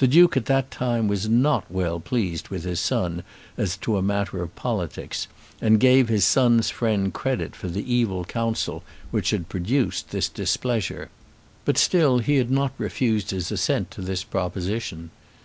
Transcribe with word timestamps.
The 0.00 0.08
Duke 0.08 0.36
at 0.36 0.46
that 0.46 0.72
time 0.72 1.06
was 1.06 1.28
not 1.28 1.70
well 1.70 2.00
pleased 2.00 2.48
with 2.48 2.64
his 2.64 2.80
son 2.80 3.22
as 3.56 3.76
to 3.76 3.96
a 3.96 4.02
matter 4.02 4.42
of 4.42 4.56
politics, 4.56 5.28
and 5.60 5.78
gave 5.78 6.08
his 6.08 6.24
son's 6.24 6.68
friend 6.68 7.14
credit 7.14 7.54
for 7.54 7.68
the 7.68 7.86
evil 7.94 8.24
counsel 8.24 8.82
which 9.12 9.30
had 9.30 9.48
produced 9.48 10.10
this 10.10 10.28
displeasure. 10.28 11.10
But 11.64 11.78
still 11.78 12.18
he 12.18 12.38
had 12.38 12.50
not 12.50 12.72
refused 12.76 13.30
his 13.30 13.52
assent 13.52 13.92
to 13.92 14.00
this 14.00 14.24
proposition. 14.24 15.10